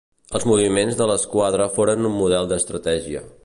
[0.37, 3.23] Els moviments de l'esquadra foren un model d'estratègia.